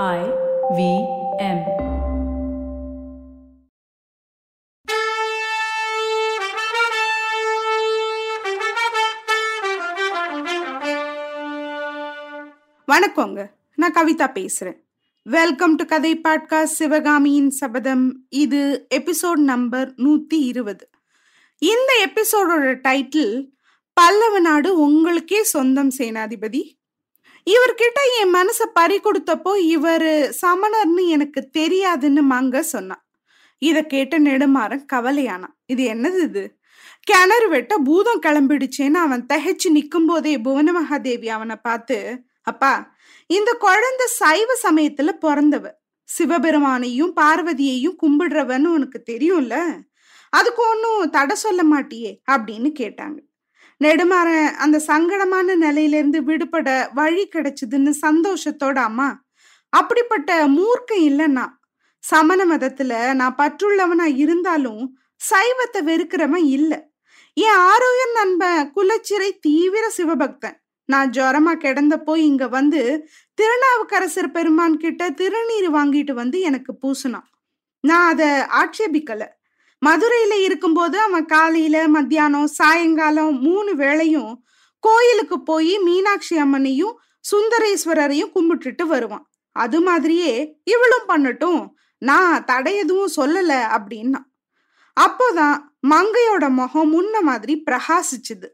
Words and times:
I 0.00 0.20
V 0.76 0.82
M. 1.38 1.58
வணக்கங்க. 12.86 13.50
நான் 13.76 13.92
கவிதா 13.92 14.28
பேசுறேன். 14.38 14.78
வெல்கம் 15.22 15.74
டு 15.74 15.84
கதை 15.84 16.20
பாட்காஸ்ட் 16.20 16.62
சிவகாமியின் 16.62 17.50
சபதம் 17.50 18.26
இது 18.28 18.86
எபிசோட் 18.94 19.36
நம்பர் 19.36 19.94
நூத்தி 19.98 20.40
இருபது. 20.50 20.90
இந்த 21.58 22.08
எபிசோடோட 22.08 22.76
டைட்டில் 22.88 23.50
பல்லவ 23.92 24.40
நாடு 24.40 24.78
உங்களுக்கே 24.78 25.42
சொந்தம் 25.42 25.90
சேனாதிபதி 25.98 26.62
இவர்கிட்ட 27.46 28.00
என் 28.20 28.34
மனசை 28.34 28.66
பறி 28.72 29.00
கொடுத்தப்போ 29.00 29.56
இவர் 29.56 30.34
சமணர்னு 30.42 31.06
எனக்கு 31.06 31.48
தெரியாதுன்னு 31.58 32.22
மங்க 32.30 32.60
சொன்னான். 32.60 33.04
இதை 33.58 33.86
கேட்ட 33.86 34.18
நெடுமாறன் 34.18 34.84
கவலையானான். 34.92 35.54
இது 35.66 35.82
என்னது 35.94 36.20
இது? 36.22 36.44
கிணறு 37.00 37.48
வெட்ட 37.48 37.78
பூதம் 37.78 38.22
கிளம்பிடுச்சேன்னு 38.22 38.94
அவன் 38.94 39.26
தகைச்சு 39.32 39.70
நிற்கும் 39.70 40.06
போதே 40.06 40.38
புவன 40.38 40.72
மகாதேவி 40.72 41.28
அவனை 41.28 41.56
பார்த்து 41.56 41.98
அப்பா 42.42 42.94
இந்த 43.26 43.52
குழந்தை 43.52 44.06
சைவ 44.06 44.48
சமயத்துல 44.62 45.10
பிறந்தவ. 45.20 45.64
சிவபெருமானையும் 46.18 47.12
பார்வதியையும் 47.20 47.96
கும்பிடுறவன்னு 48.02 48.64
உனக்கு 48.64 49.02
தெரியும்ல? 49.10 49.56
அதுக்கு 50.30 50.62
ஒன்றும் 50.68 51.10
தடை 51.10 51.36
சொல்ல 51.36 51.62
மாட்டியே? 51.64 52.12
அப்படின்னு 52.30 52.70
கேட்டாங்க. 52.78 53.18
நெடுமாற 53.84 54.28
அந்த 54.64 54.76
சங்கடமான 54.86 55.56
நிலையிலிருந்து 55.56 56.20
விடுபட 56.22 56.68
வழி 56.94 57.24
கிடைச்சதுன்னு 57.28 57.92
சந்தோஷத்தோட 58.06 58.78
அம்மா 58.88 59.08
அப்படிப்பட்ட 59.72 60.30
மூர்க்கம் 60.58 61.04
இல்லைன்னா 61.10 61.46
சமண 62.04 62.40
மதத்துல 62.46 62.92
நான் 63.14 63.38
பற்றுள்ளவனா 63.38 64.06
இருந்தாலும் 64.16 64.82
சைவத்தை 65.30 65.80
வெறுக்கிறவன் 65.90 66.46
இல்லை. 66.56 66.78
என் 67.36 67.60
ஆரோக்கியம் 67.72 68.14
நண்பன் 68.14 68.72
குலச்சிறை 68.76 69.28
தீவிர 69.40 69.84
சிவபக்தன். 69.96 70.56
நான் 70.88 71.10
ஜுரமா 71.10 71.52
கிடந்தப்போ 71.64 72.14
இங்க 72.16 72.44
வந்து 72.48 72.80
திருநாவுக்கரசர் 73.38 74.30
பெருமான் 74.30 74.76
கிட்ட 74.76 75.10
திருநீர் 75.10 75.68
வாங்கிட்டு 75.78 76.12
வந்து 76.12 76.40
எனக்கு 76.40 76.72
பூசினான். 76.82 77.28
நான் 77.84 78.08
அதை 78.12 78.28
ஆட்சேபிக்கலை. 78.60 79.28
மதுரையில 79.86 80.42
இருக்கும்போது 80.42 80.98
அவன் 80.98 81.24
காலையில 81.24 81.88
மத்தியானம் 81.88 82.46
சாயங்காலம் 82.46 83.40
மூணு 83.40 83.74
வேளையும் 83.74 84.34
கோயிலுக்கு 84.80 85.42
போய் 85.42 85.78
மீனாட்சி 85.78 86.42
அம்மனையும் 86.42 86.94
சுந்தரேஸ்வரரையும் 87.32 88.30
கும்பிட்டுட்டு 88.34 88.82
வருவான். 88.82 89.30
அது 89.52 89.80
மாதிரியே 89.80 90.56
இவளும் 90.64 91.08
பண்ணட்டும். 91.08 91.68
நான் 91.98 92.44
தடை 92.44 92.76
எதுவும் 92.76 93.12
சொல்லல 93.16 93.78
அப்படின்னா. 93.78 94.18
அப்போதான் 95.00 95.58
மங்கையோட 95.90 96.48
முகம் 96.48 96.92
முன்ன 96.94 97.20
மாதிரி 97.20 97.62
பிரகாசிச்சுது. 97.70 98.48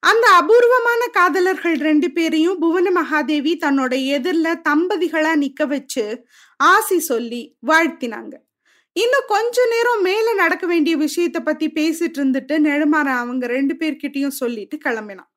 அந்த 0.00 0.28
அபூர்வமான 0.28 1.06
காதலர்கள் 1.06 1.74
ரெண்டு 1.74 2.12
பேரையும் 2.12 2.58
புவன 2.58 3.02
மகாதேவி 3.02 3.54
தன்னோட 3.54 4.06
எதிரில் 4.06 4.60
தம்பதிகளா 4.68 5.32
நிக்க 5.34 5.66
வச்சு 5.66 6.26
ஆசி 6.56 6.98
சொல்லி 6.98 7.56
வாழ்த்தினாங்க. 7.66 8.34
இன்னும் 9.02 9.26
கொஞ்ச 9.26 9.66
நேரம் 9.66 10.02
மேல 10.02 10.34
நடக்க 10.34 10.66
வேண்டிய 10.66 10.94
விஷயத்த 10.96 11.38
பத்தி 11.44 11.66
பேசிட்டு 11.70 12.18
இருந்துட்டு 12.18 12.54
நெடுமாறன் 12.66 13.18
அவங்க 13.22 13.46
ரெண்டு 13.46 13.74
பேர்கிட்டயும் 13.74 14.38
சொல்லிட்டு 14.40 14.78
கிளம்பினான். 14.84 15.30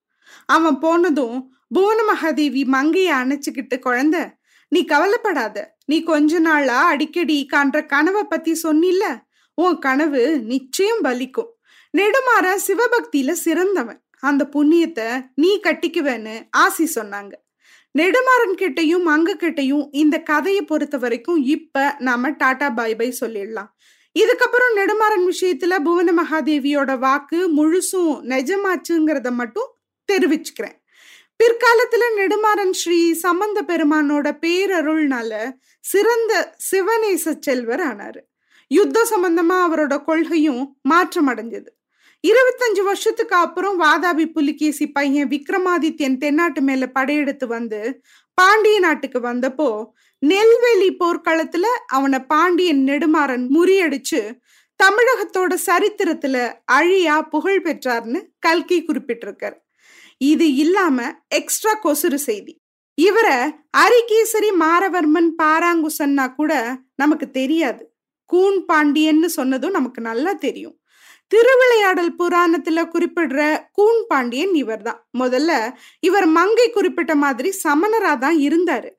அவன் 0.45 0.79
போனதும் 0.79 1.37
புவன 1.69 1.99
மகாதேவி 2.03 2.63
மங்கைய 2.67 3.09
அணைச்சுக்கிட்டு 3.21 3.75
குழந்த 3.75 4.15
நீ 4.67 4.85
கவலைப்படாத. 4.85 5.77
நீ 5.85 6.03
கொஞ்ச 6.03 6.39
நாளா 6.39 6.83
அடிக்கடி 6.85 7.37
காண்ற 7.53 7.85
கனவை 7.85 8.23
பத்தி 8.23 8.51
சொன்னில்ல? 8.63 9.05
உன் 9.53 9.79
கனவு 9.79 10.23
நிச்சயம் 10.39 11.03
பலிக்கும். 11.03 11.51
நெடுமாறன் 11.97 12.63
சிவபக்தியில 12.67 13.31
சிறந்தவன். 13.31 14.01
அந்த 14.19 14.43
புண்ணியத்தை 14.53 15.07
நீ 15.35 15.59
கட்டிக்குவேன்னு 15.63 16.35
ஆசி 16.51 16.91
சொன்னாங்க. 16.95 17.31
நெடுமாறன் 17.99 18.53
கிட்டையும் 18.57 19.07
மங்க 19.07 19.31
கிட்டையும் 19.35 19.87
இந்த 19.91 20.19
கதையை 20.19 20.61
பொறுத்த 20.61 20.97
வரைக்கும் 20.97 21.43
இப்ப 21.45 21.95
நாம 21.99 22.29
டாடா 22.29 22.69
பை 22.69 22.95
பை 22.95 23.15
சொல்லிடலாம். 23.21 23.69
இதுக்கப்புறம் 24.19 24.75
நெடுமாறன் 24.75 25.25
விஷயத்துல 25.31 25.79
புவன 25.79 26.09
மகாதேவியோட 26.11 26.99
வாக்கு 26.99 27.39
முழுசும் 27.57 28.13
நிஜமாச்சுங்கிறத 28.31 29.31
மட்டும் 29.31 29.69
தெரிவிச்சுக்கிறேன். 30.11 30.77
பிற்காலத்துல 31.39 32.03
நெடுமாறன் 32.17 32.71
ஸ்ரீ 32.71 33.13
சம்பந்த 33.13 33.61
பெருமானோட 33.61 34.27
பேரருள்னால 34.41 35.51
சிறந்த 35.79 36.33
சிவநேச 36.71 37.35
செல்வர் 37.39 37.79
ஆனாரு. 37.79 38.21
யுத்த 38.71 39.07
சம்பந்தமா 39.11 39.57
அவரோட 39.67 40.03
கொள்கையும் 40.03 40.63
மாற்றம் 40.81 41.27
அடைஞ்சது 41.27 41.71
இருபத்தஞ்சு 42.23 42.83
வருஷத்துக்கு 42.83 43.35
அப்புறம் 43.35 43.81
வாதாபி 43.81 44.25
புலிகேசி 44.25 44.87
பையன் 44.87 45.27
விக்ரமாதித்யன் 45.27 46.17
தென்னாட்டு 46.17 46.61
மேல 46.61 46.87
படையெடுத்து 46.87 47.47
வந்து 47.47 48.01
பாண்டிய 48.33 48.79
நாட்டுக்கு 48.79 49.19
வந்தப்போ 49.19 49.85
நெல்வேலி 50.19 50.97
போர்க்களத்துல 50.99 51.65
அவனை 51.87 52.19
பாண்டியன் 52.19 52.87
நெடுமாறன் 52.87 53.45
முறியடிச்சு 53.55 54.21
தமிழகத்தோட 54.79 55.53
சரித்திரத்துல 55.65 56.53
அழியா 56.71 57.21
புகழ் 57.21 57.61
பெற்றார்னு 57.61 58.19
கல்கி 58.39 58.77
குறிப்பிட்டிருக்கார். 58.81 59.57
இது 60.17 60.55
இல்லாம 60.55 60.97
எக்ஸ்ட்ரா 61.27 61.73
கொசுறு 61.83 62.15
செய்தி. 62.15 62.53
இவரை 62.97 63.37
அரிகேசரி 63.77 64.51
மாரவர்மன் 64.59 65.29
பாராங்குசன்னா 65.43 66.35
கூட 66.35 66.53
நமக்கு 66.95 67.31
தெரியாது. 67.31 67.83
கூன் 68.25 68.65
பாண்டியன்னு 68.73 69.25
சொன்னதும் 69.25 69.71
நமக்கு 69.71 70.01
நல்லா 70.01 70.33
தெரியும். 70.33 70.80
திருவிளையாடல் 71.31 72.13
புராணத்துல 72.19 72.79
குறிப்பிடுற 72.93 73.41
கூன் 73.71 74.01
பாண்டியன் 74.07 74.55
இவர் 74.63 74.83
தான் 74.87 74.99
முதல்ல 75.19 75.51
இவர் 76.07 76.27
மங்கை 76.39 76.67
குறிப்பிட்ட 76.69 77.13
மாதிரி 77.23 77.49
சமணரா 77.65 78.13
தான் 78.25 78.39
இருந்தாரு. 78.47 78.89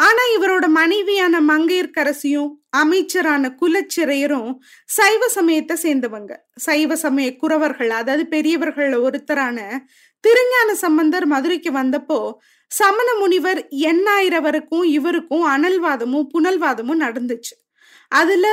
ஆனா 0.00 0.22
இவரோட 0.36 0.66
மனைவியான 0.80 1.40
மங்கையர்க்கரசியும் 1.48 2.50
அமைச்சரான 2.82 3.50
குலச்சிறையரும் 3.60 4.50
சைவ 4.96 5.22
சமயத்தை 5.28 5.74
சேர்ந்தவங்க. 5.82 6.32
சைவ 6.66 6.96
சமய 7.04 7.28
குறவர்கள் 7.42 7.92
அதாவது 7.98 8.24
பெரியவர்கள் 8.34 8.94
ஒருத்தரான 9.06 9.58
திருஞான 10.24 10.70
சம்பந்தர் 10.84 11.26
மதுரைக்கு 11.26 11.70
வந்தப்போ 11.80 12.18
சமண 12.70 13.08
முனிவர் 13.20 13.60
எண்ணாயிரவருக்கும் 13.90 14.86
இவருக்கும் 14.96 15.44
அனல்வாதமும் 15.54 16.26
புனல்வாதமும் 16.34 17.02
நடந்துச்சு. 17.04 17.54
அதுல 18.12 18.46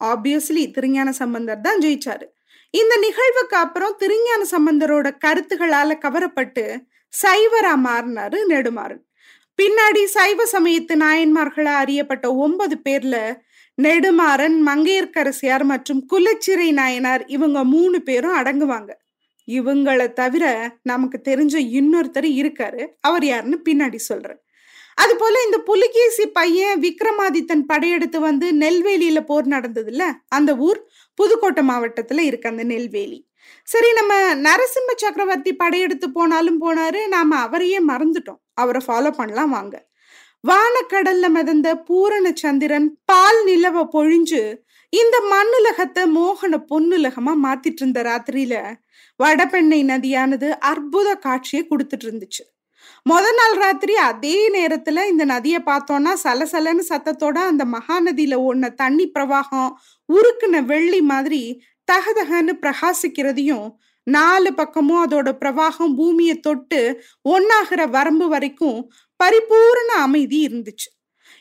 ஆப்வியஸ்லி 0.00 0.62
திருஞான 0.76 1.08
சம்பந்தர் 1.22 1.64
தான் 1.66 1.82
ஜெயிச்சாரு. 1.84 2.26
இந்த 2.70 2.96
நிகழ்வுக்கு 2.96 3.56
அப்புறம் 3.56 3.94
திருஞான 3.98 4.44
சம்பந்தரோட 4.50 5.10
கருத்துகளால 5.24 5.94
கவரப்பட்டு 5.98 6.80
சைவரா 7.22 7.72
மாறினாரு 7.84 8.38
நெடுமாறன். 8.48 9.02
பின்னாடி 9.62 10.04
சைவ 10.04 10.44
சமயத்து 10.52 10.94
நாயன்மார்களா 10.94 11.74
அறியப்பட்ட 11.74 12.34
ஒன்பது 12.34 12.80
பேர்ல 12.88 13.34
நெடுமாறன் 13.82 14.56
மங்கையர்க்கரசியார் 14.66 15.64
மற்றும் 15.64 16.06
குலச்சிறை 16.12 16.72
நாயனார் 16.72 17.26
இவங்க 17.26 17.64
மூணு 17.64 18.02
பேரும் 18.02 18.36
அடங்குவாங்க. 18.36 18.90
இவங்களை 19.46 20.12
தவிர 20.12 20.72
நமக்கு 20.82 21.20
தெரிஞ்ச 21.24 21.56
இன்னொருத்தர் 21.56 22.28
இருக்காரு. 22.40 22.86
அவர் 23.00 23.24
யாருன்னு 23.24 23.60
பின்னாடி 23.64 23.96
சொல்றேன். 23.96 24.40
அது 24.94 25.16
போல 25.16 25.42
இந்த 25.44 25.58
புலிகேசி 25.58 26.26
பையன் 26.26 26.80
விக்ரமாதித்தன் 26.80 27.62
படையெடுத்து 27.66 28.20
வந்து 28.20 28.52
நெல்வேலியில 28.54 29.20
போர் 29.20 29.46
நடந்ததுல 29.46 30.02
அந்த 30.28 30.56
ஊர் 30.56 30.89
புதுக்கோட்டை 31.14 31.62
மாவட்டத்துல 31.68 32.18
இருக்கு 32.18 32.48
அந்த 32.48 32.62
நெல்வேலி. 32.62 33.18
சரி 33.64 33.92
நம்ம 33.92 34.14
நரசிம்ம 34.34 34.90
சக்கரவர்த்தி 34.96 35.52
படையெடுத்து 35.56 36.12
போனாலும் 36.12 36.60
போனாரு 36.62 37.08
நாம 37.08 37.36
அவரையே 37.36 37.80
மறந்துட்டோம். 37.86 38.40
அவரை 38.54 38.80
ஃபாலோ 38.86 39.10
பண்ணலாம் 39.10 39.50
வாங்க. 39.50 39.76
வானக்கடல்ல 40.48 41.28
மிதந்த 41.28 41.68
பூரண 41.88 42.32
சந்திரன் 42.34 42.88
பால் 43.04 43.40
நிலவ 43.46 43.82
பொழிஞ்சு 43.92 44.42
இந்த 44.92 45.16
மண்ணுலகத்தை 45.32 46.04
மோகன 46.16 46.54
பொன்னுலகமா 46.70 47.32
மாத்திட்டு 47.44 47.82
இருந்த 47.82 48.02
ராத்திரியில 48.02 48.54
வடபெண்ணை 49.20 49.80
நதியானது 49.84 50.48
அற்புத 50.50 51.14
காட்சியை 51.14 51.66
கொடுத்துட்டு 51.66 52.06
இருந்துச்சு. 52.06 52.42
முத 53.08 53.26
நாள் 53.32 53.56
ராத்திரி 53.56 53.94
அதே 53.94 54.36
நேரத்துல 54.50 55.04
இந்த 55.06 55.24
நதியை 55.24 55.60
பார்த்தோம்னா 55.66 56.12
சலசலன்னு 56.24 56.84
சத்தத்தோட 56.88 57.38
அந்த 57.50 57.64
மகாநதியில 57.64 58.38
ஓடின 58.46 58.74
தண்ணி 58.74 59.10
பிரவாகம் 59.18 59.70
உருக்குன 60.08 60.64
வெள்ளி 60.64 61.00
மாதிரி 61.02 61.42
தகதகன்னு 61.92 62.54
பிரகாசிக்கிறதையும் 62.60 63.68
நாலு 64.06 64.54
பக்கமும் 64.54 65.02
அதோட 65.06 65.28
பிரவாகம் 65.40 65.94
பூமியை 65.96 66.40
தொட்டு 66.40 66.80
ஒன்னாகிற 67.28 67.88
வரம்பு 67.88 68.28
வரைக்கும் 68.28 68.78
பரிபூர்ண 69.20 69.90
அமைதி 69.98 70.38
இருந்துச்சு. 70.46 70.88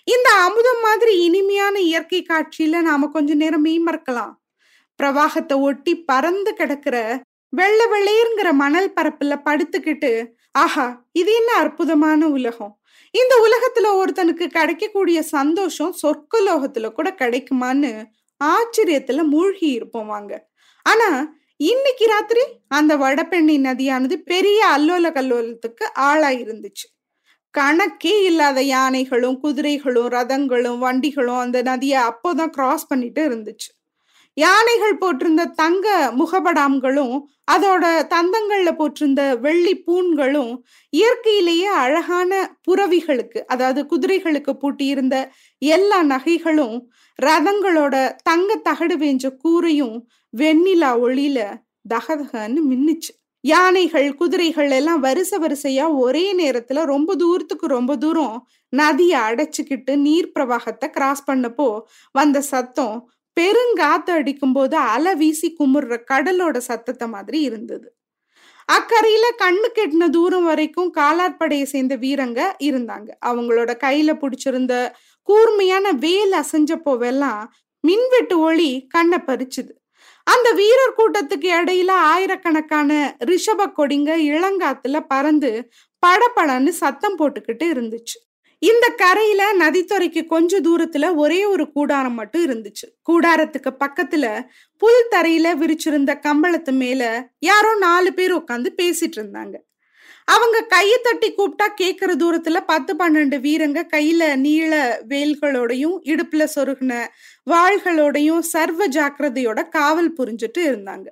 இந்த 0.07 0.30
அமுதம் 0.44 0.81
மாதிரி 0.81 1.24
இனிமையான 1.24 1.80
இயற்கை 1.80 2.25
காட்சியில 2.30 2.81
நாம 2.81 3.07
கொஞ்ச 3.07 3.34
நேரம் 3.34 3.66
மெய்மறக்கலாம் 3.66 4.34
பிரவாகத்தை 5.00 5.56
ஒட்டி 5.62 5.94
பறந்து 6.04 6.54
கிடக்கிற 6.54 6.95
வெள்ளை 7.54 7.86
வெள்ளையருங்கிற 7.86 8.50
மணல் 8.54 8.94
பரப்புல 8.95 9.36
படுத்துக்கிட்டு 9.45 10.12
ஆஹா 10.56 10.86
இது 11.12 11.31
என்ன 11.34 11.51
அற்புதமான 11.54 12.28
உலகம். 12.28 12.74
இந்த 13.13 13.34
உலகத்துல 13.46 13.88
ஒருத்தனுக்கு 14.00 14.46
கிடைக்கக்கூடிய 14.48 15.19
சந்தோஷம் 15.22 15.94
சொர்க்கலோகத்துல 16.01 16.88
கூட 16.92 17.10
கிடைக்குமான்னு 17.19 17.92
ஆச்சரியத்துல 18.42 19.24
மூழ்கி 19.24 19.68
இருப்போவாங்க 19.80 20.31
ஆனா 20.86 21.10
இன்னைக்கு 21.63 22.06
ராத்திரி 22.06 22.44
அந்த 22.68 22.94
வடபெண்ணி 22.98 23.56
நதியானது 23.60 24.16
பெரிய 24.25 24.60
அல்லோல 24.75 25.07
கல்லோலத்துக்கு 25.12 25.86
ஆளா 26.10 26.30
இருந்துச்சு. 26.44 26.86
கணக்கே 27.54 28.16
இல்லாத 28.22 28.60
யானைகளும் 28.63 29.40
குதிரைகளும் 29.40 30.10
ரதங்களும் 30.10 30.80
வண்டிகளும் 30.80 31.38
அந்த 31.38 31.60
நதியை 31.62 32.02
அப்போதான் 32.04 32.50
கிராஸ் 32.50 32.88
பண்ணிட்டு 32.88 33.22
இருந்துச்சு. 33.30 33.69
யானைகள் 34.39 34.97
போட்டிருந்த 34.97 35.44
தங்க 35.53 35.88
முகபடாம்களும் 36.18 37.15
அதோட 37.51 37.83
தந்தங்கள்ல 38.07 38.71
போட்டிருந்த 38.71 39.21
வெள்ளி 39.39 39.74
பூண்களும் 39.77 40.51
இயற்கையிலேயே 40.94 41.69
அழகான 41.83 42.31
புறவிகளுக்கு 42.68 43.39
அதாவது 43.45 43.81
குதிரைகளுக்கு 43.86 44.53
பூட்டியிருந்த 44.62 45.18
எல்லா 45.62 46.00
நகைகளும் 46.03 46.77
ரதங்களோட 47.19 47.95
தங்க 48.24 48.59
தகடு 48.63 48.97
வேஞ்ச 48.97 49.31
கூரையும் 49.44 49.97
வெண்ணிலா 50.38 50.92
ஒளியில 51.06 51.39
தகதகன்னு 51.89 52.62
மின்னுச்சு. 52.69 53.12
யானைகள் 53.44 54.15
குதிரைகள் 54.15 54.71
எல்லாம் 54.71 55.00
வரிசை 55.00 55.38
வரிசையா 55.39 55.85
ஒரே 55.97 56.25
நேரத்துல 56.33 56.83
ரொம்ப 56.85 57.15
தூரத்துக்கு 57.15 57.68
ரொம்ப 57.68 57.92
தூரம் 57.97 58.35
நதியை 58.74 59.19
அடைச்சிக்கிட்டு 59.19 59.95
நீர் 59.97 60.31
பிரவாகத்தை 60.35 60.88
கிராஸ் 60.89 61.24
பண்ணப்போ 61.31 61.68
வந்த 62.15 62.42
சத்தம் 62.42 62.97
பெருங்காத்து 63.39 64.12
அடிக்கும்போது 64.12 64.77
அலை 64.77 65.15
வீசி 65.15 65.56
குமுறுற 65.59 65.95
கடலோட 66.12 66.57
சத்தத்தை 66.57 67.07
மாதிரி 67.07 67.39
இருந்தது. 67.41 67.88
அக்கறையில 68.69 69.25
கண்ணு 69.41 69.68
கெட்டின 69.77 70.09
தூரம் 70.09 70.45
வரைக்கும் 70.45 70.94
காலாட்படையை 70.97 71.63
சேர்ந்த 71.63 71.95
வீரங்க 71.97 72.39
இருந்தாங்க. 72.59 73.09
அவங்களோட 73.25 73.71
கையில 73.83 74.12
பிடிச்சிருந்த 74.21 74.74
கூர்மையான 75.27 75.91
வேல் 75.91 76.33
அசைஞ்சப்போவெல்லாம் 76.33 77.44
மின்வெட்டு 77.83 78.39
ஒளி 78.39 78.71
கண்ணை 78.88 79.19
பறிச்சுது. 79.27 79.71
அந்த 80.27 80.50
வீரர் 80.51 80.97
கூட்டத்துக்கு 80.97 81.50
இடையில 81.59 81.92
ஆயிரக்கணக்கான 82.13 82.92
ரிஷப 83.25 83.68
கொடிங்க 83.77 84.12
இளங்காத்துல 84.33 85.00
பறந்து 85.07 85.51
படபடன்னு 86.03 86.71
சத்தம் 86.81 87.18
போட்டுக்கிட்டு 87.19 87.65
இருந்துச்சு. 87.74 88.18
இந்த 88.59 88.89
கரையில 88.97 89.53
நதித்துறைக்கு 89.53 90.25
கொஞ்ச 90.25 90.61
தூரத்துல 90.61 91.15
ஒரே 91.15 91.45
ஒரு 91.45 91.71
கூடாரம் 91.71 92.13
மட்டும் 92.13 92.45
இருந்துச்சு. 92.45 92.88
கூடாரத்துக்கு 93.11 93.71
பக்கத்துல 93.79 94.45
புல் 94.77 95.07
தரையில 95.11 95.47
விரிச்சிருந்த 95.56 96.19
கம்பளத்து 96.19 96.71
மேல 96.71 97.29
யாரோ 97.39 97.77
நாலு 97.77 98.13
பேர் 98.13 98.35
உட்காந்து 98.35 98.69
பேசிட்டு 98.81 99.17
இருந்தாங்க. 99.17 99.56
அவங்க 100.25 100.61
கையை 100.61 100.97
தட்டி 101.03 101.33
கூப்பிட்டா 101.33 101.67
கேட்குற 101.81 102.11
தூரத்துல 102.15 102.57
பத்து 102.65 102.95
பன்னெண்டு 102.95 103.38
வீரங்க 103.45 103.83
கையில 103.94 104.35
நீள 104.35 105.01
வேல்களோடையும் 105.09 105.95
இடுப்புல 106.03 106.47
சொருகின 106.56 107.07
வாள்களோடையும் 107.50 108.39
சர்வ 108.39 108.88
ஜாக்கிரதையோட 108.88 109.69
காவல் 109.69 110.13
புரிஞ்சுட்டு 110.13 110.57
இருந்தாங்க. 110.57 111.07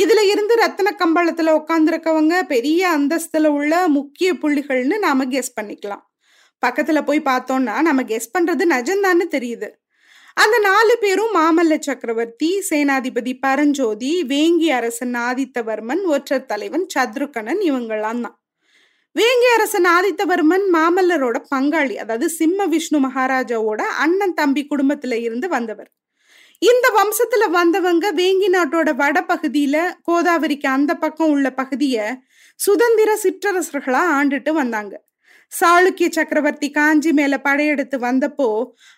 இதுல 0.00 0.20
இருந்து 0.30 0.54
ரத்தன 0.54 0.90
கம்பளத்துல 0.98 1.54
உட்காந்துருக்கவங்க 1.60 2.42
பெரிய 2.42 2.98
அந்தஸ்துல 2.98 3.46
உள்ள 3.46 3.88
முக்கிய 3.88 4.32
புள்ளிகள்னு 4.32 4.98
நாம 4.98 5.24
கெஸ் 5.24 5.54
பண்ணிக்கலாம். 5.60 6.06
பக்கத்துல 6.66 7.02
போய் 7.04 7.20
பார்த்தோம்னா 7.20 7.80
நம்ம 7.80 8.02
கெஸ் 8.02 8.34
பண்றது 8.38 8.64
நஜந்தான்னு 8.74 9.26
தெரியுது. 9.36 9.68
அந்த 10.36 10.58
நாலு 10.58 10.98
பேரும் 11.00 11.32
மாமல்ல 11.34 11.78
சக்கரவர்த்தி 11.78 12.62
சேனாதிபதி 12.70 13.32
பரஞ்சோதி 13.40 14.24
வேங்கி 14.24 14.68
அரசன் 14.70 15.14
ஆதித்தவர்மன் 15.14 16.02
ஒற்றர் 16.04 16.46
தலைவன் 16.46 16.86
சத்ருகணன் 16.94 17.60
இவங்கெல்லாம் 17.60 18.20
தான். 18.20 18.36
வேங்கி 19.16 19.48
அரசன் 19.54 19.84
ஆதித்தவர்மன் 19.84 20.66
மாமல்லரோட 20.74 21.36
பங்காளி 21.54 21.94
அதாவது 21.94 22.28
சிம்ம 22.28 22.66
விஷ்ணு 22.66 22.98
மகாராஜாவோட 22.98 23.80
அண்ணன் 24.04 24.34
தம்பி 24.34 24.66
குடும்பத்துல 24.70 25.20
இருந்து 25.20 25.48
வந்தவர். 25.48 25.90
இந்த 26.62 26.86
வம்சத்துல 26.98 27.50
வந்தவங்க 27.50 28.12
வேங்கி 28.12 28.48
நாட்டோட 28.48 28.90
வட 28.96 29.18
பகுதியில 29.28 29.76
கோதாவரிக்கு 30.10 30.66
அந்த 30.66 30.94
பக்கம் 30.94 31.30
உள்ள 31.30 31.50
பகுதிய 31.50 31.96
சுதந்திர 32.60 33.10
சிற்றரசர்களா 33.22 34.02
ஆண்டுட்டு 34.18 34.52
வந்தாங்க. 34.52 34.94
சாளுக்கிய 35.52 36.08
சக்கரவர்த்தி 36.10 36.70
காஞ்சி 36.70 37.12
மேல 37.12 37.40
படையெடுத்து 37.40 37.98
வந்தப்போ 37.98 38.48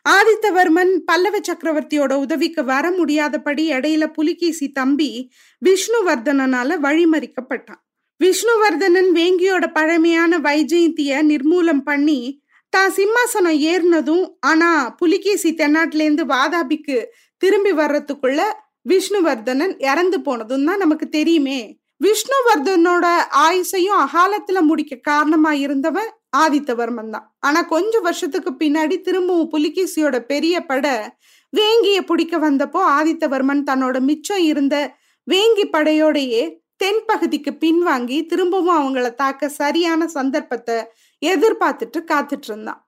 ஆதித்தவர்மன் 0.09 0.93
பல்லவ 1.05 1.39
சக்கரவர்த்தியோட 1.39 2.13
உதவிக்கு 2.15 2.65
வர 2.65 2.91
முடியாதபடி 2.91 3.73
இடையில 3.73 4.07
புலிகேசி 4.07 4.69
தம்பி 4.73 5.33
விஷ்ணுவர்தனனால 5.63 6.79
வழிமறிக்கப்பட்டான். 6.83 7.81
விஷ்ணுவர்தனன் 8.21 9.11
வேங்கியோட 9.19 9.73
பழமையான 9.73 10.39
வைஜெயந்திய 10.39 11.23
நிர்மூலம் 11.23 11.83
பண்ணி 11.85 12.43
தான் 12.71 12.93
சிம்மாசனம் 12.93 13.61
ஏறினதும் 13.71 14.25
ஆனா 14.41 14.91
புலிகேசி 14.91 15.55
தென்னாட்டிலேருந்து 15.55 16.25
வாதாபிக்கு 16.35 17.05
திரும்பி 17.37 17.73
வர்றதுக்குள்ள 17.73 18.41
விஷ்ணுவர்தனன் 18.89 19.75
இறந்து 19.79 20.21
போனதும் 20.21 20.65
தான் 20.65 20.79
நமக்கு 20.79 21.09
தெரியுமே. 21.09 21.81
விஷ்ணுவர்தனோட 22.05 23.07
ஆயுசையும் 23.47 24.01
அகாலத்துல 24.05 24.61
முடிக்க 24.61 24.97
காரணமா 25.03 25.53
இருந்தவன் 25.53 26.11
ஆதித்தவர்மன் 26.33 27.11
தான். 27.11 27.37
ஆனா 27.41 27.63
கொஞ்ச 27.63 28.01
வருஷத்துக்கு 28.01 28.51
பின்னாடி 28.51 29.01
திரும்பவும் 29.01 29.53
புலிகேசியோட 29.53 30.19
பெரிய 30.19 30.65
பட 30.65 31.17
வேங்கிய 31.49 32.05
பிடிக்க 32.05 32.39
வந்தப்போ 32.39 32.81
ஆதித்தவர்மன் 32.99 33.63
தன்னோட 33.71 34.01
மிச்சம் 34.01 34.39
இருந்த 34.39 34.97
வேங்கி 35.27 35.65
படையோடையே 35.73 36.59
தென்பகுதிக்கு 36.85 37.53
பின்வாங்கி 37.65 38.27
திரும்பவும் 38.27 38.77
அவங்கள 38.79 39.15
தாக்க 39.15 39.49
சரியான 39.49 40.07
சந்தர்ப்பத்தை 40.07 40.77
எதிர்பார்த்துட்டு 41.23 41.99
காத்துட்டு 42.13 42.49
இருந்தான் 42.49 42.85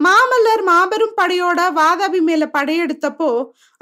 மாமல்லர் 0.00 0.62
மாபெரும் 0.62 1.16
படையோட 1.20 1.60
வாதாபி 1.74 2.20
மேல 2.20 2.50
படையெடுத்தப்போ 2.52 3.28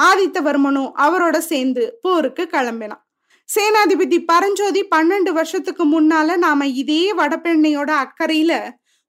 ஆதித்தவர்மனும் 0.03 0.91
அவரோட 0.99 1.39
சேர்ந்து 1.39 1.99
போருக்கு 2.03 2.43
கிளம்பினான். 2.43 3.03
சேனாதிபதி 3.49 4.25
பரஞ்சோதி 4.25 4.83
பன்னெண்டு 4.95 5.31
வருஷத்துக்கு 5.33 5.85
முன்னால 5.87 6.37
நாம 6.37 6.67
இதே 6.67 7.15
வடபெண்ணையோட 7.15 7.91
அக்கறையில 7.91 8.53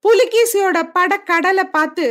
புலிகேசியோட 0.06 0.78
படக்கடலை 0.96 1.64
பார்த்து 1.72 2.06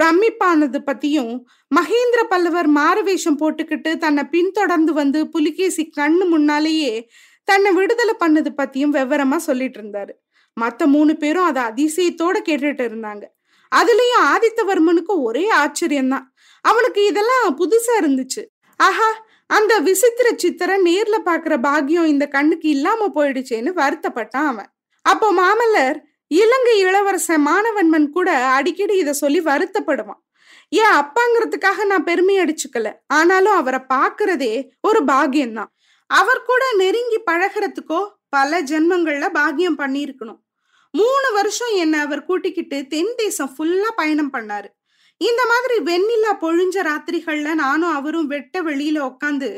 பிரமிப்பானது 0.00 0.78
பத்தியும் 0.86 1.32
மகேந்திர 1.74 2.20
பல்லவர் 2.28 2.68
மாறுவேஷம் 2.70 3.38
போட்டுக்கிட்டு 3.40 3.96
தன்னை 3.96 4.24
பின்தொடர்ந்து 4.24 4.92
வந்து 4.92 5.28
புலிகேசி 5.28 5.92
கண்ணு 6.00 6.24
முன்னாலேயே 6.28 7.10
தன்னை 7.44 7.72
விடுதலை 7.72 8.14
பண்ணது 8.24 8.50
பத்தியும் 8.56 8.94
விவரமா 8.96 9.36
சொல்லிட்டு 9.36 9.80
இருந்தாரு. 9.80 10.12
மத்த 10.60 10.86
மூணு 10.86 11.16
பேரும் 11.16 11.44
அதை 11.44 11.62
அதிசயத்தோட 11.62 12.36
கேட்டுட்டு 12.48 12.84
இருந்தாங்க. 12.90 13.24
அதுலயும் 13.72 14.24
ஆதித்தவர்மனுக்கு 14.24 15.14
ஒரே 15.22 15.44
ஆச்சரியம்தான். 15.56 16.26
அவனுக்கு 16.60 17.04
இதெல்லாம் 17.04 17.58
புதுசா 17.58 17.94
இருந்துச்சு. 18.00 18.42
ஆஹா 18.76 19.10
அந்த 19.46 19.78
விசித்திர 19.78 20.28
சித்திர 20.36 20.70
நேர்ல 20.82 21.16
பாக்குற 21.24 21.54
பாக்கியம் 21.60 22.04
இந்த 22.04 22.26
கண்ணுக்கு 22.26 22.68
இல்லாம 22.68 23.10
போயிடுச்சேன்னு 23.14 23.72
வருத்தப்பட்டான் 23.80 24.48
அவன். 24.52 24.70
அப்போ 25.06 25.28
மாமல்லர் 25.32 25.98
இலங்கை 26.38 26.74
இளவரசன் 26.78 27.46
மாணவன்மன் 27.46 28.06
கூட 28.10 28.28
அடிக்கடி 28.56 28.94
இதை 28.96 29.12
சொல்லி 29.12 29.40
வருத்தப்படுவான். 29.40 30.20
ஏன் 30.68 30.94
அப்பாங்கிறதுக்காக 31.00 31.84
நான் 31.84 32.04
பெருமை 32.04 32.36
அடிச்சுக்கல? 32.38 32.90
ஆனாலும் 33.06 33.56
அவரை 33.56 33.80
பாக்குறதே 33.94 34.54
ஒரு 34.80 35.00
பாகியம்தான் 35.04 35.70
அவர் 36.10 36.42
கூட 36.42 36.64
நெருங்கி 36.76 37.18
பழகிறதுக்கோ 37.30 38.00
பல 38.28 38.62
ஜென்மங்கள்ல 38.62 39.26
பாகியம் 39.38 39.78
பண்ணியிருக்கணும். 39.78 40.40
மூணு 40.94 41.28
வருஷம் 41.32 41.74
என்னை 41.74 41.98
அவர் 42.00 42.24
கூட்டிக்கிட்டு 42.24 42.78
தென் 42.86 43.14
தேசம் 43.16 43.52
ஃபுல்லா 43.56 43.90
பயணம் 43.96 44.32
பண்ணாரு. 44.32 44.68
இந்த 45.20 45.42
மாதிரி 45.46 45.76
வெண்ணிலா 45.88 46.32
பொழிஞ்ச 46.44 46.76
ராத்திரிகள்ல 46.88 47.54
நானும் 47.54 47.94
அவரும் 47.94 48.26
வெட்ட 48.26 48.62
வெளியில 48.62 48.98
உட்காந்து 49.10 49.50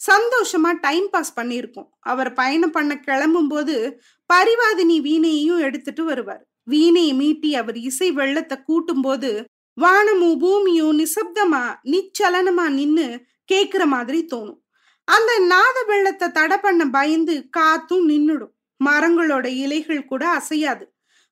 சந்தோஷமா 0.00 0.70
டைம் 0.80 1.10
பாஸ் 1.10 1.40
பண்ணியிருக்கோம். 1.40 1.88
அவர் 2.00 2.32
பயணம் 2.32 2.70
பண்ண 2.70 3.00
கிளம்பும் 3.00 3.48
போது 3.48 4.00
பரிவாதினி 4.32 4.96
வீணையையும் 5.00 5.58
எடுத்துட்டு 5.58 6.04
வருவார். 6.04 6.46
வீணையை 6.70 7.12
மீட்டி 7.20 7.50
அவர் 7.50 7.76
இசை 7.76 8.12
வெள்ளத்தை 8.12 8.62
கூட்டும் 8.62 9.00
போது 9.00 9.44
வானமும் 9.74 10.38
பூமியும் 10.38 10.98
நிசப்தமா 10.98 11.62
நிச்சலனமா 11.84 12.68
நின்னு 12.68 13.24
கேக்குற 13.52 13.84
மாதிரி 13.84 14.26
தோணும். 14.34 14.60
அந்த 15.04 15.38
நாத 15.38 15.84
வெள்ளத்தை 15.86 16.30
தடை 16.30 16.56
பண்ண 16.58 16.86
பயந்து 16.86 17.48
காத்தும் 17.56 18.08
நின்னுடும். 18.08 18.54
மரங்களோட 18.84 19.46
இலைகள் 19.46 20.04
கூட 20.04 20.28
அசையாது. 20.28 20.84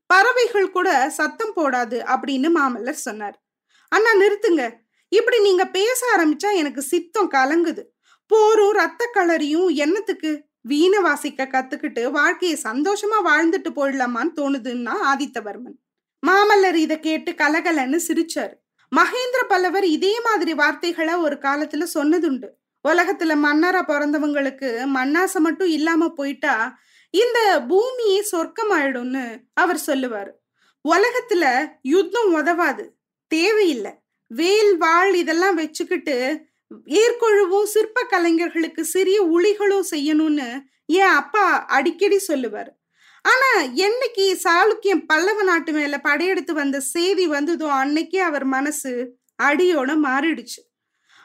பறவைகள் 0.07 0.71
கூட 0.71 1.11
சத்தம் 1.11 1.57
போடாது 1.57 1.99
அப்படின்னு 2.15 2.49
மாமல்லர் 2.59 3.05
சொன்னார். 3.07 3.37
அண்ணா 3.89 4.13
நிறுத்துங்க. 4.15 4.71
இப்படி 5.09 5.41
நீங்க 5.41 5.65
பேச 5.67 6.01
ஆரம்பிச்சா 6.17 6.55
எனக்கு 6.55 6.83
சித்தம் 6.83 7.31
கலங்குது. 7.31 7.83
போரும் 8.27 8.73
ரத்த 8.73 9.11
களரியும் 9.15 9.75
என்னத்துக்கு? 9.75 10.45
வீண 10.61 11.01
வாசிக்க 11.01 11.47
கத்துக்கிட்டு 11.47 12.11
வாழ்க்கையை 12.11 12.59
சந்தோஷமா 12.63 13.19
வாழ்ந்துட்டு 13.25 13.71
போயிடலாமான்னு 13.77 14.33
தோணுதுன்னா 14.37 14.95
ஆதித்தவர்மன். 15.15 15.77
மாமல்லர் 16.27 16.75
இதை 16.75 17.01
கேட்டு 17.01 17.33
கலகலன்னு 17.33 18.01
சிரிச்சாரு. 18.09 18.53
மகேந்திர 18.97 19.43
பல்லவர் 19.49 19.85
இதே 19.85 20.21
மாதிரி 20.21 20.55
வார்த்தைகளை 20.55 21.15
ஒரு 21.15 21.39
காலத்துல 21.41 21.87
சொன்னதுண்டு. 21.95 22.49
உலகத்துல 22.89 23.33
மன்னரா 23.45 23.83
பிறந்தவங்களுக்கு 23.89 24.69
மண்ணாசை 24.95 25.39
மட்டும் 25.39 25.69
இல்லாம 25.69 26.09
போயிட்டா 26.09 26.79
இந்த 27.11 27.65
பூமியே 27.69 28.25
சொர்க்கமாயிடும்னு 28.33 29.39
அவர் 29.55 29.81
சொல்லுவாரு. 29.87 30.33
உலகத்துல 30.85 31.67
யுத்தம் 31.83 32.33
உதவாது 32.33 32.97
தேவையில்லை. 33.27 33.93
வேல் 34.27 34.77
வாழ் 34.77 35.15
இதெல்லாம் 35.15 35.55
வச்சுக்கிட்டு 35.55 36.45
ஏற்கொழுவோ 37.01 37.61
சிற்ப 37.75 38.03
கலைஞர்களுக்கு 38.13 38.83
சிறிய 38.85 39.19
உளிகளோ 39.35 39.79
செய்யணும்னு 39.93 40.49
என் 41.01 41.15
அப்பா 41.21 41.45
அடிக்கடி 41.77 42.19
சொல்லுவார். 42.19 42.71
ஆனா 43.25 43.51
என்னைக்கு 43.87 44.25
சாளுக்கியம் 44.45 45.05
பல்லவ 45.11 45.39
நாட்டு 45.43 45.73
மேல 45.73 45.99
படையெடுத்து 46.01 46.53
வந்த 46.55 46.81
செய்தி 46.95 47.25
வந்ததோ 47.27 47.69
அன்னைக்கே 47.83 48.21
அவர் 48.21 48.47
மனசு 48.57 48.93
அடியோட 49.39 49.91
மாறிடுச்சு. 50.07 50.61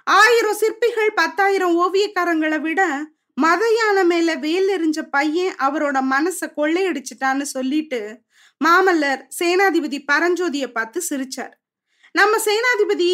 ஆயிரம் 0.07 0.59
சிற்பிகள் 0.61 1.11
பத்தாயிரம் 1.13 1.75
ஓவியக்காரங்களை 1.83 2.59
விட 2.61 2.81
மத 3.37 3.63
யானை 3.77 4.03
மேல 4.03 4.29
வேல் 4.45 4.69
எறிஞ்ச 4.75 4.99
பையன் 5.15 5.53
அவரோட 5.65 5.97
மனசை 6.13 6.47
கொள்ளையடிச்சிட்டான்னு 6.57 7.45
சொல்லிட்டு 7.55 8.01
மாமல்லர் 8.61 9.21
சேனாதிபதி 9.39 9.99
பரஞ்சோதிய 10.11 10.65
பார்த்து 10.71 10.99
சிரிச்சார். 11.09 11.53
நம்ம 12.15 12.33
சேனாதிபதி 12.47 13.11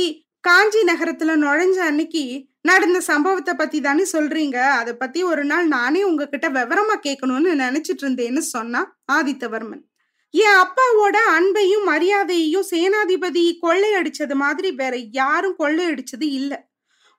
காஞ்சி 0.47 0.79
நகரத்துல 0.79 1.31
நுழைஞ்ச 1.35 1.77
அன்னைக்கு 1.87 2.45
நடந்த 2.61 3.01
சம்பவத்தை 3.01 3.53
பத்தி 3.53 3.81
தானே 3.81 4.05
சொல்றீங்க. 4.13 4.55
அதை 4.55 4.93
பத்தி 4.93 5.23
ஒரு 5.23 5.43
நாள் 5.45 5.67
நானே 5.67 6.03
உங்ககிட்ட 6.03 6.49
விவரமா 6.49 6.95
கேட்கணும்னு 7.03 7.53
நினைச்சிட்டு 7.63 8.03
இருந்தேன்னு 8.03 8.37
சொன்னா 8.37 8.97
ஆதித்தவர்மன். 9.11 9.83
என் 10.31 10.57
அப்பாவோட 10.59 11.17
அன்பையும் 11.29 11.83
மரியாதையையும் 11.85 12.65
சேனாதிபதி 12.71 13.57
கொள்ளையடிச்சது 13.61 14.33
மாதிரி 14.33 14.71
வேற 14.71 14.95
யாரும் 14.95 15.55
கொள்ளையடிச்சது 15.59 16.27
இல்லை. 16.39 16.57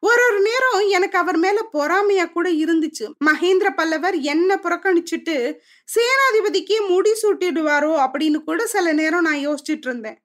ஒரு 0.00 0.22
ஒரு 0.30 0.40
நேரம் 0.40 0.88
எனக்கு 0.88 1.18
அவர் 1.18 1.36
மேல 1.36 1.68
பொறாமையா 1.72 2.32
கூட 2.32 2.50
இருந்துச்சு. 2.50 3.04
மகேந்திர 3.24 3.70
பல்லவர் 3.76 4.16
என்ன 4.18 4.60
புறக்கணிச்சுட்டு 4.62 5.56
சேனாதிபதிக்கே 5.96 6.88
முடி 6.88 7.10
சூட்டிடுவாரோ? 7.22 7.92
அப்படின்னு 8.06 8.44
கூட 8.44 8.66
சில 8.66 8.92
நேரம் 8.92 9.22
நான் 9.22 9.48
யோசிச்சுட்டு 9.48 9.86
இருந்தேன். 9.90 10.18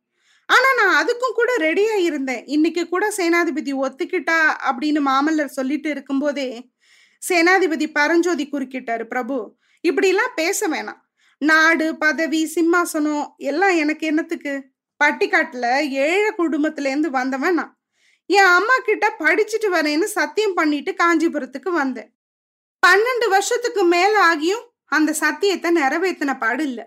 ஆனா 0.46 0.70
நான் 0.74 1.06
அதுக்கும் 1.06 1.36
கூட 1.36 1.52
ரெடியா 1.58 1.94
இருந்தேன். 1.94 2.44
இன்னைக்கு 2.46 2.90
கூட 2.90 3.14
சேனாதிபதி 3.18 3.74
ஒத்துக்கிட்டா 3.74 4.38
அப்படின்னு 4.70 5.02
மாமல்லர் 5.10 5.58
சொல்லிட்டு 5.60 5.90
இருக்கும்போதே 5.90 6.72
சேனாதிபதி 7.30 7.92
பரஞ்சோதி 7.92 8.50
குறுக்கிட்டாரு 8.50 9.04
பிரபு. 9.04 9.56
இப்படிலாம் 9.84 10.36
பேச 10.36 10.68
வேணாம். 10.68 11.02
நாடு 11.38 11.98
பதவி 11.98 12.52
சிம்மாசனம் 12.56 13.26
எல்லாம் 13.38 13.76
எனக்கு 13.76 14.08
என்னத்துக்கு? 14.08 14.72
பட்டிக்காட்டுல 15.04 15.90
ஏழை 15.90 16.34
குடும்பத்துல 16.38 16.86
இருந்து 16.86 17.10
வந்தவன் 17.12 17.54
நான். 17.54 17.80
என் 18.26 18.52
அம்மா 18.58 18.76
கிட்ட 18.84 19.16
படிச்சுட்டு 19.20 19.70
வரேன்னு 19.72 20.04
சத்தியம் 20.04 20.54
பண்ணிட்டு 20.54 20.96
காஞ்சிபுரத்துக்கு 21.04 21.70
வந்தேன். 21.70 22.14
பன்னெண்டு 22.88 23.30
வருஷத்துக்கு 23.30 23.84
மேல 23.84 24.36
ஆகியும் 24.36 24.64
அந்த 24.86 25.14
சத்தியத்தை 25.14 25.76
நிறைவேற்றின 25.76 26.40
பாடு 26.40 26.64
இல்லை. 26.64 26.86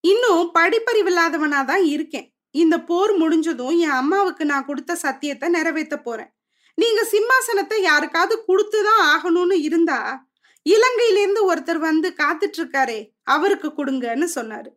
இன்னும் 0.00 0.50
படிப்பறிவில்லாதவனா 0.54 1.64
தான் 1.64 1.84
இருக்கேன். 1.84 2.34
இந்த 2.54 2.80
போர் 2.80 3.12
முடிஞ்சதும் 3.16 3.74
என் 3.78 3.98
அம்மாவுக்கு 4.00 4.44
நான் 4.44 4.64
கொடுத்த 4.64 4.94
சத்தியத்தை 4.94 5.48
நிறைவேற்ற 5.48 5.96
போறேன். 5.96 6.30
நீங்க 6.74 7.04
சிம்மாசனத்தை 7.04 7.80
யாருக்காவது 7.82 8.44
கொடுத்துதான் 8.48 9.02
ஆகணும்னு 9.14 9.56
இருந்தா 9.62 10.28
இலங்கையிலேருந்து 10.66 11.42
ஒருத்தர் 11.50 11.78
வந்து 11.78 12.14
காத்துட்டு 12.18 12.58
இருக்காரே 12.60 13.00
அவருக்கு 13.22 13.68
கொடுங்கன்னு 13.68 14.28
சொன்னாரு. 14.34 14.70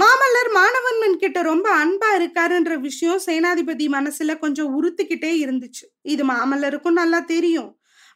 மாமல்லர் 0.00 0.50
மாணவன்மன் 0.52 1.16
கிட்ட 1.16 1.42
ரொம்ப 1.42 1.84
அன்பா 1.84 2.10
இருக்காருன்ற 2.18 2.80
விஷயம் 2.80 3.20
சேனாதிபதி 3.26 3.86
மனசுல 3.88 4.38
கொஞ்சம் 4.38 4.70
உறுத்திக்கிட்டே 4.76 5.32
இருந்துச்சு. 5.44 5.84
இது 6.02 6.24
மாமல்லருக்கும் 6.24 6.98
நல்லா 7.00 7.20
தெரியும். 7.20 7.70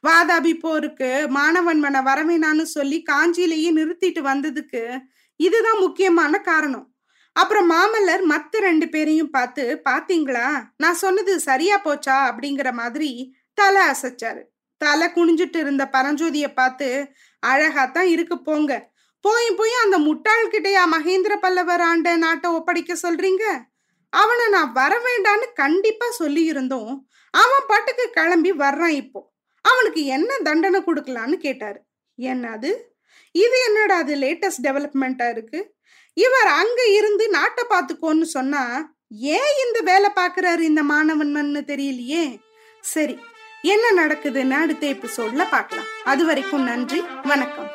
வாதாபி 0.04 0.52
போருக்கு 0.58 1.10
மாணவன்மனை 1.28 2.00
வரவேணான்னு 2.10 2.62
சொல்லி 2.62 3.02
காஞ்சியிலேயே 3.10 3.70
நிறுத்திட்டு 3.72 4.20
வந்ததுக்கு 4.22 4.82
இதுதான் 5.36 5.78
முக்கியமான 5.78 6.38
காரணம். 6.40 6.95
அப்புறம் 7.36 7.70
மாமல்லர் 7.70 8.22
மத்த 8.30 8.58
ரெண்டு 8.58 8.88
பேரையும் 8.88 9.30
பார்த்து 9.30 9.80
பாத்தீங்களா 9.84 10.46
நான் 10.76 10.94
சொன்னது 10.94 11.40
சரியா 11.40 11.76
போச்சா? 11.78 12.16
அப்படிங்கிற 12.28 12.72
மாதிரி 12.72 13.36
தலை 13.54 13.82
அசைச்சாரு. 13.86 14.42
தலை 14.78 15.06
குனிஞ்சிட்டு 15.08 15.56
இருந்த 15.56 15.88
பரஞ்சோதிய 15.92 16.54
பார்த்து 16.54 17.12
அழகாத்தான் 17.42 18.08
இருக்கு 18.14 18.42
போங்க. 18.42 18.72
போய் 19.20 19.48
போய் 19.54 19.74
அந்த 19.84 19.98
முட்டாள்கிட்டயா 19.98 20.82
மகேந்திர 20.94 21.36
பல்லவர் 21.36 21.80
ஆண்ட 21.80 22.16
நாட்டை 22.16 22.50
ஒப்படைக்க 22.50 22.96
சொல்றீங்க? 23.02 23.44
அவனை 24.10 24.48
நான் 24.48 24.72
வர 24.72 25.00
வேண்டான்னு 25.06 25.46
கண்டிப்பா 25.54 26.10
சொல்லி 26.10 26.44
இருந்தோம் 26.44 27.08
அவன் 27.30 27.64
பாட்டுக்கு 27.66 28.10
கிளம்பி 28.10 28.52
வர்றான் 28.52 28.94
இப்போ. 29.02 29.20
அவனுக்கு 29.64 30.04
என்ன 30.04 30.36
தண்டனை 30.42 30.80
கொடுக்கலான்னு 30.86 31.36
கேட்டாரு. 31.36 31.80
என்னது? 32.18 32.70
இது 33.34 33.56
என்னடா 33.66 33.96
அது 33.96 34.14
லேட்டஸ்ட் 34.16 34.62
டெவலப்மெண்ட்டா 34.62 35.30
இருக்கு? 35.30 35.75
இவர் 36.16 36.46
அங்க 36.46 36.80
இருந்து 36.86 37.28
நாட்டை 37.28 37.64
பார்த்துக்கோன்னு 37.70 38.26
சொன்னா 38.36 38.62
ஏன் 39.08 39.50
இந்த 39.66 39.80
வேலை 39.80 40.10
பாக்குறாரு 40.14 40.58
இந்த 40.58 40.82
மாணவன்மன்னு 40.82 41.60
தெரியலையே? 41.72 42.40
சரி 42.80 43.18
என்ன 43.62 44.04
நடக்குதுன்னு 44.04 44.50
அடுத்த 44.50 44.86
எபிசோட்ல 44.86 45.44
பார்க்கலாம். 45.50 45.90
அது 46.04 46.24
வரைக்கும் 46.24 46.62
நன்றி 46.62 47.00
வணக்கம். 47.22 47.70